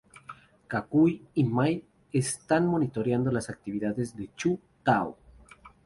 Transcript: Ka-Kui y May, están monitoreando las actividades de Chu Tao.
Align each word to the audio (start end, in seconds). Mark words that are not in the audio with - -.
Ka-Kui 0.73 1.21
y 1.35 1.43
May, 1.43 1.85
están 2.11 2.65
monitoreando 2.65 3.31
las 3.31 3.51
actividades 3.51 4.17
de 4.17 4.31
Chu 4.35 4.59
Tao. 4.81 5.15